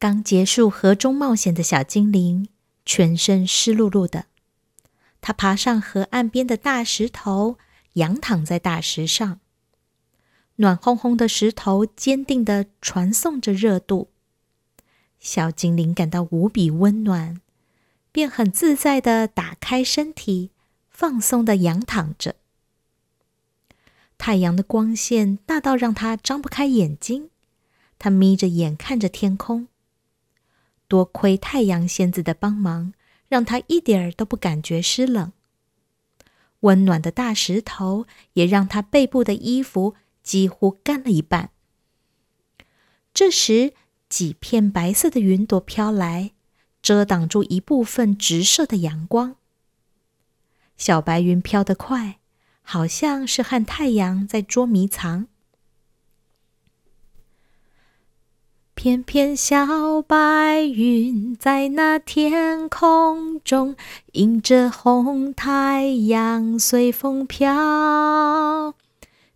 [0.00, 2.48] 刚结束河中冒险的小精灵，
[2.86, 4.24] 全身湿漉漉的。
[5.20, 7.58] 他爬上河岸边的大石头，
[7.92, 9.40] 仰躺在大石上。
[10.56, 14.08] 暖烘烘的石头坚定地传送着热度，
[15.18, 17.42] 小精灵感到无比温暖，
[18.10, 20.50] 便很自在地打开身体，
[20.88, 22.36] 放松地仰躺着。
[24.16, 27.28] 太阳的光线大到让他张不开眼睛，
[27.98, 29.68] 他眯着眼看着天空。
[30.90, 32.92] 多亏太阳仙子的帮忙，
[33.28, 35.32] 让他一点儿都不感觉湿冷。
[36.60, 39.94] 温暖的大石头也让他背部的衣服
[40.24, 41.50] 几乎干了一半。
[43.14, 43.72] 这时，
[44.08, 46.32] 几片白色的云朵飘来，
[46.82, 49.36] 遮挡住一部分直射的阳光。
[50.76, 52.18] 小白云飘得快，
[52.62, 55.28] 好像是和太阳在捉迷藏。
[58.82, 63.76] 翩翩小白云在那天空中，
[64.12, 68.72] 迎着红太阳随风飘。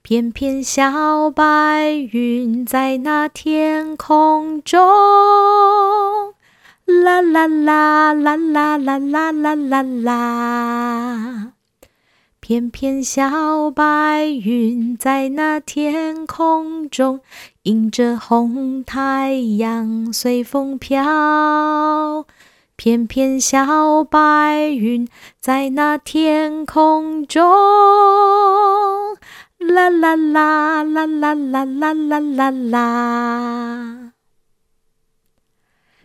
[0.00, 4.80] 翩翩小白云在那天空中，
[6.86, 11.52] 啦啦啦啦啦啦啦啦啦啦。
[12.38, 17.20] 翩翩小白云在那天空中，
[17.64, 22.26] 迎着红太阳随风飘。
[22.74, 25.06] 翩翩小白云
[25.38, 27.40] 在那天空中，
[29.58, 34.12] 啦啦啦啦啦啦啦啦啦啦。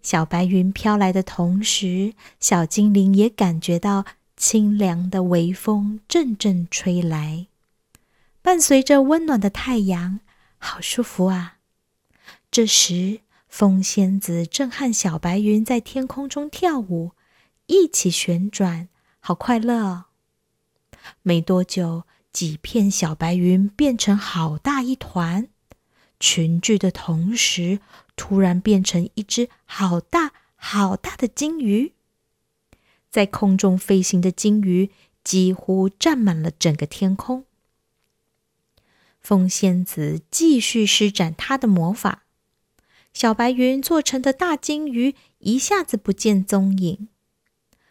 [0.00, 4.04] 小白云飘来的同时，小精灵也感觉到。
[4.36, 7.48] 清凉的微风阵阵吹来，
[8.40, 10.20] 伴随着温暖的太阳，
[10.62, 11.56] 好舒服啊！
[12.50, 17.12] 这时，风仙子正和小白云在天空中跳舞，
[17.66, 18.88] 一起旋转，
[19.18, 20.04] 好快乐！
[21.22, 25.48] 没多久，几片小白云变成好大一团，
[26.20, 27.80] 群聚的同时，
[28.14, 31.94] 突然变成一只好大好大的金鱼。
[33.10, 34.90] 在空中飞行的金鱼
[35.24, 37.46] 几乎占满了整个天空。
[39.20, 42.24] 风仙子继续施展她的魔法，
[43.12, 47.08] 小白云做成的大金鱼一下子不见踪影，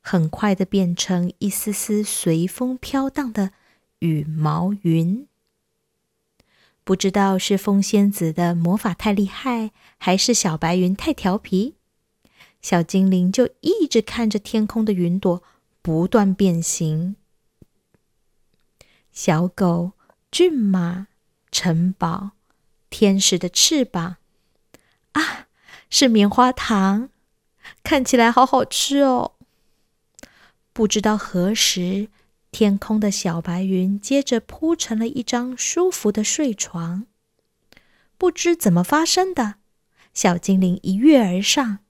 [0.00, 3.52] 很快的变成一丝丝随风飘荡的
[4.00, 5.26] 羽毛云。
[6.84, 11.76] 不知道是风仙子的魔法太厉害，还是小白云太调皮。
[12.60, 15.42] 小精灵就一直看着天空的云朵
[15.80, 17.14] 不断变形。
[19.12, 19.92] 小狗、
[20.30, 21.06] 骏马、
[21.52, 22.32] 城堡、
[22.90, 24.16] 天使的翅膀，
[25.12, 25.46] 啊，
[25.88, 27.10] 是棉花糖，
[27.84, 29.34] 看起来好好吃哦。
[30.72, 32.08] 不知道何时，
[32.50, 37.06] 天空的小白云接着铺成了一张舒服的睡床。
[38.16, 39.56] 不知怎么发生的，
[40.14, 41.80] 小精灵一跃而上。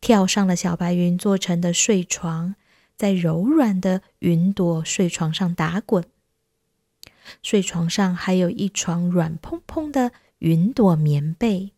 [0.00, 2.56] 跳上了小白云做成的睡床，
[2.96, 6.04] 在柔软的云朵睡床上打滚。
[7.42, 11.72] 睡床上还有一床软蓬蓬的云朵棉被，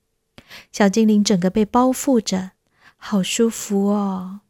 [0.73, 2.53] 小精灵整个被包覆着，
[2.97, 4.41] 好舒服哦。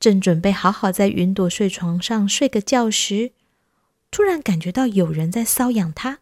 [0.00, 3.32] 正准备好好在云朵睡床上睡个觉时，
[4.10, 6.20] 突然感觉到有人在搔痒他。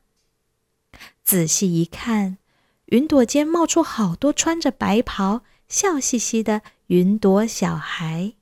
[1.22, 2.38] 仔细一看，
[2.86, 5.42] 云朵间冒出好多穿着白袍。
[5.68, 8.34] 笑嘻嘻的云朵小孩，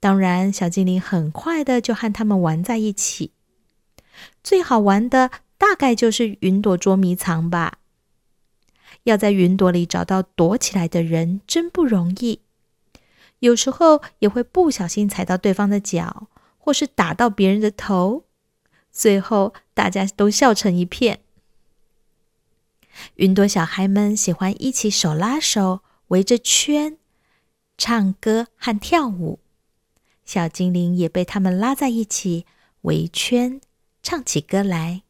[0.00, 3.30] 当然，小精灵很快的就和他们玩在一起。
[4.42, 7.78] 最好玩的大概就是云朵捉迷藏吧。
[9.04, 12.40] 要在云朵里找到躲起来的人真不容易，
[13.40, 18.24] 有时候也会不小心踩到对方的脚，或是打到别人的头，
[18.90, 21.20] 最后大家都笑成一片。
[23.16, 26.96] 云朵小孩们喜欢一起手拉手围着圈
[27.76, 29.40] 唱歌和跳舞，
[30.24, 32.46] 小精灵也被他们拉在一起
[32.82, 33.60] 围圈
[34.04, 35.00] 唱起歌来。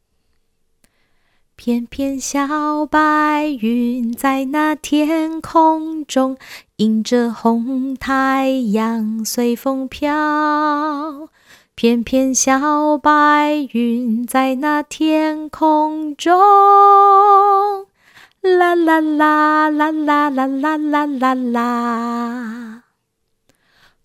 [1.57, 6.37] 翩翩小白云在那天空中，
[6.77, 11.29] 迎着红太阳随风飘。
[11.75, 16.37] 翩翩小白云在那天空中，
[18.41, 22.83] 啦啦啦啦啦啦啦啦啦啦。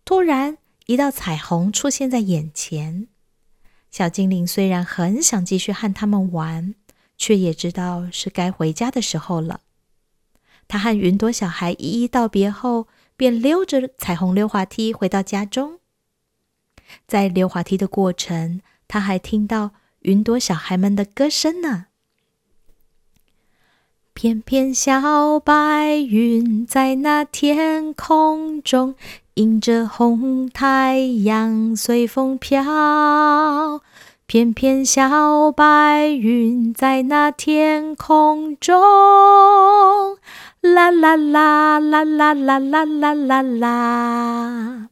[0.04, 3.06] 突然，一道彩虹出现在眼前。
[3.90, 6.74] 小精灵虽然很想继续和他们玩，
[7.18, 9.60] 却也知道是该回家的时候了。
[10.68, 15.80] 他和云朵小孩一一道别后，便溜着彩虹溜滑梯回到家中。
[17.06, 21.86] 在溜滑梯的过程，他还听到云朵小孩们的歌声呢。
[24.14, 28.94] 翩翩小白云在那天空中，
[29.40, 33.80] 迎着红太阳随风飘。
[34.26, 38.78] 翩翩小白云在那天空中，
[40.60, 44.88] 啦啦啦啦啦啦啦啦啦啦。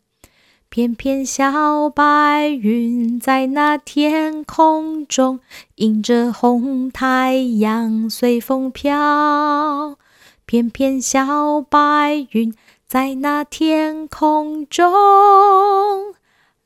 [0.70, 5.40] 翩翩小白云在那天空中，
[5.74, 9.98] 迎着红太阳随风飘。
[10.46, 12.54] 翩翩小白云
[12.88, 14.90] 在那天空中，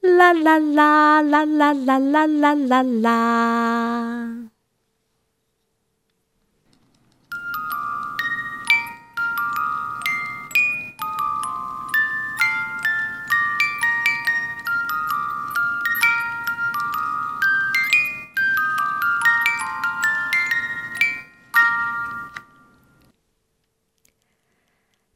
[0.01, 4.52] 啦啦啦啦啦啦啦啦啦啦。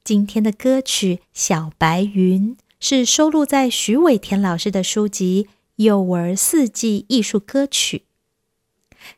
[0.07, 5.49] 今天的歌曲《小白云》是收录在徐伟田老师的书籍
[5.83, 8.05] 《幼儿四季艺术歌曲》。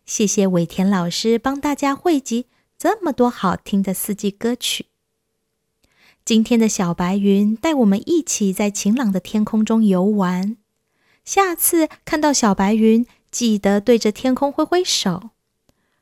[0.06, 2.46] 谢谢伟田老师帮大家汇集
[2.78, 4.86] 这么多好听的四季歌曲。
[6.24, 10.56] 今天的小白云带我们一起在晴朗的天空中游玩。
[11.22, 15.28] 下次看到小白云，记得对着天空挥挥手，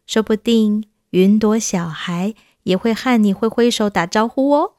[0.06, 4.74] 说不定云朵小孩也会和你挥挥手打招呼哦。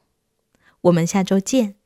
[0.82, 1.77] 我们下周见。